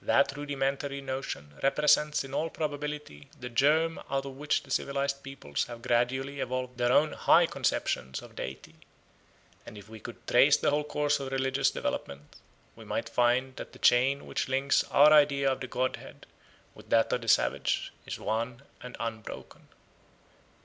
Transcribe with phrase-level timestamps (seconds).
[0.00, 5.64] That rudimentary notion represents in all probability the germ out of which the civilised peoples
[5.64, 8.76] have gradually evolved their own high conceptions of deity;
[9.66, 12.36] and if we could trace the whole course of religious development,
[12.76, 16.26] we might find that the chain which links our idea of the Godhead
[16.76, 19.66] with that of the savage is one and unbroken.